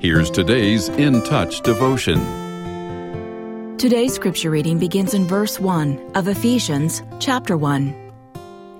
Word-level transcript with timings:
Here's 0.00 0.30
today's 0.30 0.88
In 0.90 1.24
Touch 1.24 1.60
devotion. 1.62 2.20
Today's 3.78 4.14
scripture 4.14 4.48
reading 4.48 4.78
begins 4.78 5.12
in 5.12 5.26
verse 5.26 5.58
1 5.58 6.12
of 6.14 6.28
Ephesians 6.28 7.02
chapter 7.18 7.56
1. 7.56 8.12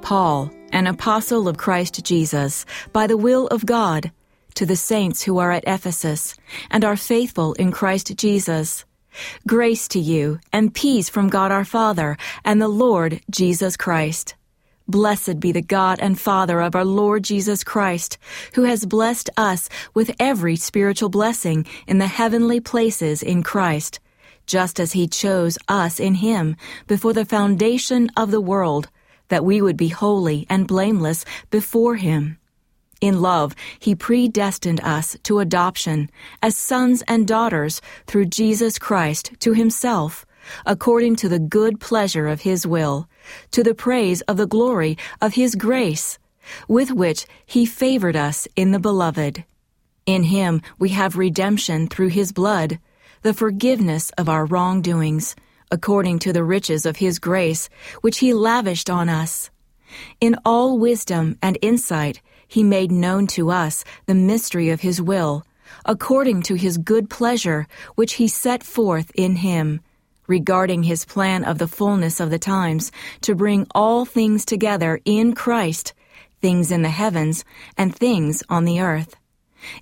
Paul, 0.00 0.48
an 0.70 0.86
apostle 0.86 1.48
of 1.48 1.56
Christ 1.56 2.04
Jesus, 2.04 2.64
by 2.92 3.08
the 3.08 3.16
will 3.16 3.48
of 3.48 3.66
God, 3.66 4.12
to 4.54 4.64
the 4.64 4.76
saints 4.76 5.20
who 5.24 5.38
are 5.38 5.50
at 5.50 5.64
Ephesus 5.66 6.36
and 6.70 6.84
are 6.84 6.96
faithful 6.96 7.52
in 7.54 7.72
Christ 7.72 8.16
Jesus. 8.16 8.84
Grace 9.44 9.88
to 9.88 9.98
you 9.98 10.38
and 10.52 10.72
peace 10.72 11.08
from 11.08 11.30
God 11.30 11.50
our 11.50 11.64
Father 11.64 12.16
and 12.44 12.62
the 12.62 12.68
Lord 12.68 13.20
Jesus 13.28 13.76
Christ. 13.76 14.36
Blessed 14.90 15.38
be 15.38 15.52
the 15.52 15.60
God 15.60 15.98
and 16.00 16.18
Father 16.18 16.62
of 16.62 16.74
our 16.74 16.84
Lord 16.84 17.22
Jesus 17.22 17.62
Christ, 17.62 18.16
who 18.54 18.62
has 18.62 18.86
blessed 18.86 19.28
us 19.36 19.68
with 19.92 20.10
every 20.18 20.56
spiritual 20.56 21.10
blessing 21.10 21.66
in 21.86 21.98
the 21.98 22.06
heavenly 22.06 22.58
places 22.58 23.22
in 23.22 23.42
Christ, 23.42 24.00
just 24.46 24.80
as 24.80 24.92
he 24.92 25.06
chose 25.06 25.58
us 25.68 26.00
in 26.00 26.14
him 26.14 26.56
before 26.86 27.12
the 27.12 27.26
foundation 27.26 28.10
of 28.16 28.30
the 28.30 28.40
world, 28.40 28.88
that 29.28 29.44
we 29.44 29.60
would 29.60 29.76
be 29.76 29.88
holy 29.88 30.46
and 30.48 30.66
blameless 30.66 31.26
before 31.50 31.96
him. 31.96 32.38
In 33.02 33.20
love, 33.20 33.54
he 33.78 33.94
predestined 33.94 34.80
us 34.80 35.18
to 35.24 35.40
adoption 35.40 36.10
as 36.42 36.56
sons 36.56 37.02
and 37.06 37.28
daughters 37.28 37.82
through 38.06 38.24
Jesus 38.24 38.78
Christ 38.78 39.32
to 39.40 39.52
himself 39.52 40.24
according 40.66 41.16
to 41.16 41.28
the 41.28 41.38
good 41.38 41.80
pleasure 41.80 42.26
of 42.26 42.42
his 42.42 42.66
will, 42.66 43.08
to 43.50 43.62
the 43.62 43.74
praise 43.74 44.20
of 44.22 44.36
the 44.36 44.46
glory 44.46 44.96
of 45.20 45.34
his 45.34 45.54
grace, 45.54 46.18
with 46.66 46.90
which 46.90 47.26
he 47.46 47.66
favored 47.66 48.16
us 48.16 48.48
in 48.56 48.70
the 48.70 48.78
beloved. 48.78 49.44
In 50.06 50.24
him 50.24 50.62
we 50.78 50.90
have 50.90 51.16
redemption 51.16 51.88
through 51.88 52.08
his 52.08 52.32
blood, 52.32 52.78
the 53.22 53.34
forgiveness 53.34 54.10
of 54.16 54.28
our 54.28 54.46
wrongdoings, 54.46 55.36
according 55.70 56.18
to 56.20 56.32
the 56.32 56.44
riches 56.44 56.86
of 56.86 56.96
his 56.96 57.18
grace, 57.18 57.68
which 58.00 58.18
he 58.18 58.32
lavished 58.32 58.88
on 58.88 59.08
us. 59.08 59.50
In 60.20 60.36
all 60.44 60.78
wisdom 60.78 61.36
and 61.42 61.58
insight, 61.60 62.22
he 62.46 62.62
made 62.62 62.90
known 62.90 63.26
to 63.28 63.50
us 63.50 63.84
the 64.06 64.14
mystery 64.14 64.70
of 64.70 64.80
his 64.80 65.02
will, 65.02 65.44
according 65.84 66.42
to 66.42 66.54
his 66.54 66.78
good 66.78 67.10
pleasure, 67.10 67.66
which 67.94 68.14
he 68.14 68.28
set 68.28 68.62
forth 68.62 69.10
in 69.14 69.36
him 69.36 69.80
regarding 70.28 70.84
his 70.84 71.04
plan 71.04 71.42
of 71.42 71.58
the 71.58 71.66
fullness 71.66 72.20
of 72.20 72.30
the 72.30 72.38
times 72.38 72.92
to 73.22 73.34
bring 73.34 73.66
all 73.74 74.04
things 74.04 74.44
together 74.44 75.00
in 75.04 75.34
Christ, 75.34 75.94
things 76.40 76.70
in 76.70 76.82
the 76.82 76.90
heavens 76.90 77.44
and 77.76 77.92
things 77.92 78.44
on 78.48 78.64
the 78.64 78.80
earth. 78.80 79.16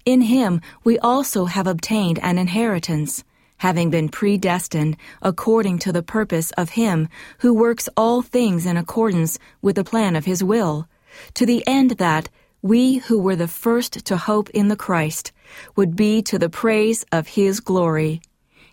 In 0.07 0.23
him 0.23 0.63
we 0.85 0.99
also 1.01 1.45
have 1.45 1.67
obtained 1.67 2.19
an 2.21 2.39
inheritance, 2.39 3.25
having 3.59 3.91
been 3.91 4.09
predestined 4.09 4.97
according 5.21 5.79
to 5.81 5.93
the 5.93 6.03
purpose 6.03 6.51
of 6.53 6.71
him 6.71 7.09
who 7.41 7.53
works 7.53 7.89
all 7.97 8.23
things 8.23 8.65
in 8.65 8.77
accordance 8.77 9.39
with 9.61 9.77
the 9.77 9.85
plan 9.85 10.17
of 10.17 10.25
his 10.25 10.43
will, 10.43 10.89
to 11.35 11.45
the 11.45 11.63
end 11.67 11.93
that 11.93 12.29
we 12.63 12.97
who 12.97 13.19
were 13.19 13.37
the 13.37 13.49
first 13.49 14.05
to 14.07 14.17
hope 14.17 14.51
in 14.51 14.69
the 14.69 14.77
Christ 14.77 15.33
would 15.77 15.95
be 15.95 16.23
to 16.23 16.39
the 16.39 16.49
praise 16.49 17.05
of 17.13 17.29
his 17.29 17.61
glory. 17.61 18.21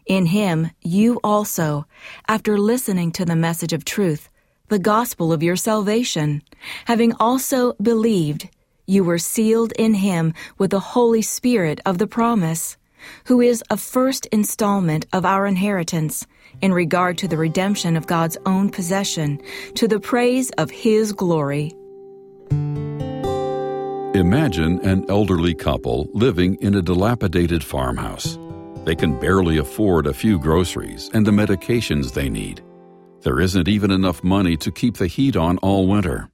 In 0.06 0.26
him, 0.26 0.72
you 0.82 1.20
also, 1.24 1.86
after 2.28 2.58
listening 2.58 3.12
to 3.14 3.26
the 3.26 3.36
message 3.36 3.74
of 3.74 3.86
truth, 3.86 4.30
the 4.68 4.80
gospel 4.80 5.32
of 5.32 5.44
your 5.44 5.56
salvation, 5.56 6.42
having 6.86 7.14
also 7.20 7.74
believed, 7.82 8.50
you 8.86 9.04
were 9.04 9.20
sealed 9.20 9.72
in 9.74 9.94
him 9.94 10.34
with 10.58 10.72
the 10.72 10.80
Holy 10.80 11.22
Spirit 11.22 11.80
of 11.86 11.98
the 12.00 12.08
promise, 12.08 12.78
who 13.26 13.40
is 13.40 13.64
a 13.70 13.78
first 13.78 14.26
installment 14.28 15.06
of 15.14 15.26
our 15.26 15.46
inheritance 15.46 16.26
in 16.62 16.74
regard 16.74 17.18
to 17.20 17.28
the 17.28 17.38
redemption 17.38 17.96
of 17.96 18.08
God's 18.08 18.38
own 18.46 18.70
possession, 18.70 19.42
to 19.76 19.88
the 19.88 20.00
praise 20.00 20.50
of 20.52 20.70
his 20.70 21.14
glory. 21.14 21.74
Imagine 24.16 24.80
an 24.86 25.06
elderly 25.10 25.54
couple 25.56 26.08
living 26.14 26.56
in 26.62 26.76
a 26.76 26.82
dilapidated 26.82 27.64
farmhouse. 27.64 28.38
They 28.86 28.96
can 28.96 29.18
barely 29.18 29.60
afford 29.60 30.08
a 30.08 30.14
few 30.14 30.38
groceries 30.38 31.10
and 31.14 31.26
the 31.26 31.32
medications 31.32 32.14
they 32.14 32.30
need. 32.30 32.62
There 33.22 33.40
isn't 33.40 33.70
even 33.70 33.92
enough 33.92 34.26
money 34.26 34.58
to 34.58 34.74
keep 34.74 34.98
the 34.98 35.08
heat 35.08 35.38
on 35.38 35.58
all 35.60 35.88
winter. 35.88 36.30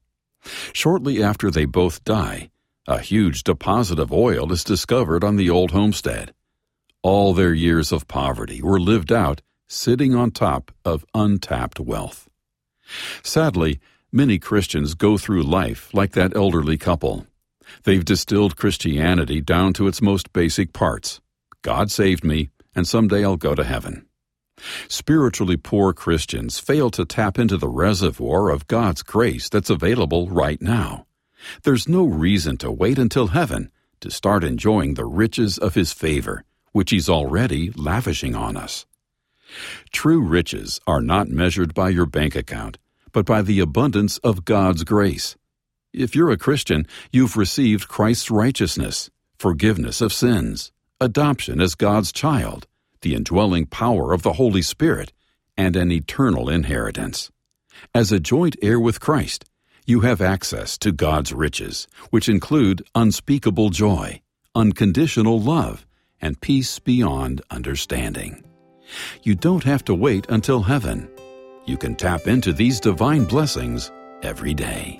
Shortly 0.72 1.22
after 1.22 1.50
they 1.50 1.64
both 1.64 2.02
die, 2.02 2.50
a 2.88 2.98
huge 2.98 3.44
deposit 3.44 4.00
of 4.00 4.12
oil 4.12 4.50
is 4.50 4.64
discovered 4.64 5.22
on 5.22 5.36
the 5.36 5.48
old 5.48 5.70
homestead. 5.70 6.34
All 7.02 7.34
their 7.34 7.54
years 7.54 7.92
of 7.92 8.08
poverty 8.08 8.60
were 8.60 8.80
lived 8.80 9.12
out 9.12 9.42
sitting 9.68 10.16
on 10.16 10.32
top 10.32 10.72
of 10.84 11.06
untapped 11.14 11.78
wealth. 11.78 12.28
Sadly, 13.22 13.78
many 14.10 14.40
Christians 14.40 14.94
go 14.94 15.16
through 15.16 15.44
life 15.44 15.94
like 15.94 16.12
that 16.12 16.34
elderly 16.34 16.76
couple. 16.76 17.28
They've 17.84 18.04
distilled 18.04 18.56
Christianity 18.56 19.40
down 19.40 19.72
to 19.74 19.86
its 19.86 20.02
most 20.02 20.32
basic 20.32 20.72
parts 20.72 21.20
God 21.62 21.90
saved 21.90 22.24
me, 22.24 22.50
and 22.74 22.86
someday 22.86 23.24
I'll 23.24 23.36
go 23.36 23.54
to 23.54 23.64
heaven. 23.64 24.06
Spiritually 24.88 25.56
poor 25.56 25.92
Christians 25.92 26.58
fail 26.58 26.90
to 26.90 27.04
tap 27.04 27.38
into 27.38 27.56
the 27.56 27.68
reservoir 27.68 28.50
of 28.50 28.66
God's 28.66 29.02
grace 29.02 29.48
that's 29.48 29.70
available 29.70 30.28
right 30.28 30.60
now. 30.60 31.06
There's 31.62 31.88
no 31.88 32.04
reason 32.04 32.56
to 32.58 32.70
wait 32.70 32.98
until 32.98 33.28
heaven 33.28 33.70
to 34.00 34.10
start 34.10 34.44
enjoying 34.44 34.94
the 34.94 35.04
riches 35.04 35.58
of 35.58 35.74
His 35.74 35.92
favor, 35.92 36.44
which 36.72 36.90
He's 36.90 37.08
already 37.08 37.70
lavishing 37.72 38.34
on 38.34 38.56
us. 38.56 38.86
True 39.92 40.20
riches 40.20 40.80
are 40.86 41.00
not 41.00 41.28
measured 41.28 41.74
by 41.74 41.88
your 41.88 42.06
bank 42.06 42.34
account, 42.34 42.78
but 43.12 43.26
by 43.26 43.42
the 43.42 43.60
abundance 43.60 44.18
of 44.18 44.44
God's 44.44 44.84
grace. 44.84 45.36
If 45.92 46.14
you're 46.14 46.30
a 46.30 46.38
Christian, 46.38 46.86
you've 47.10 47.36
received 47.36 47.88
Christ's 47.88 48.30
righteousness, 48.30 49.10
forgiveness 49.38 50.00
of 50.00 50.12
sins, 50.12 50.70
adoption 51.00 51.60
as 51.60 51.74
God's 51.74 52.12
child, 52.12 52.66
the 53.00 53.14
indwelling 53.14 53.66
power 53.66 54.12
of 54.12 54.22
the 54.22 54.34
Holy 54.34 54.62
Spirit, 54.62 55.12
and 55.56 55.74
an 55.76 55.90
eternal 55.90 56.48
inheritance. 56.48 57.30
As 57.94 58.12
a 58.12 58.20
joint 58.20 58.56
heir 58.60 58.78
with 58.78 59.00
Christ, 59.00 59.44
you 59.86 60.00
have 60.00 60.20
access 60.20 60.76
to 60.78 60.92
God's 60.92 61.32
riches, 61.32 61.88
which 62.10 62.28
include 62.28 62.86
unspeakable 62.94 63.70
joy, 63.70 64.20
unconditional 64.54 65.40
love, 65.40 65.86
and 66.20 66.40
peace 66.40 66.78
beyond 66.78 67.40
understanding. 67.50 68.44
You 69.22 69.34
don't 69.34 69.64
have 69.64 69.84
to 69.86 69.94
wait 69.94 70.26
until 70.28 70.62
heaven. 70.62 71.08
You 71.64 71.76
can 71.76 71.94
tap 71.94 72.26
into 72.26 72.52
these 72.52 72.80
divine 72.80 73.24
blessings 73.24 73.90
every 74.22 74.54
day. 74.54 74.99